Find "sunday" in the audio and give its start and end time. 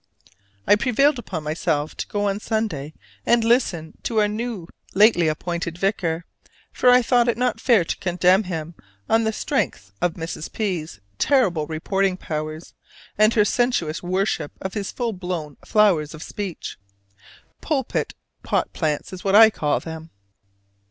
2.39-2.95